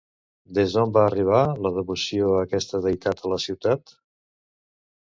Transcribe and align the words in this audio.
Des 0.59 0.71
d'on 0.77 0.93
va 0.95 1.03
arribar 1.09 1.43
la 1.65 1.73
devoció 1.77 2.33
a 2.33 2.41
aquesta 2.47 2.83
deïtat 2.89 3.23
a 3.29 3.35
la 3.37 3.41
ciutat? 3.49 3.97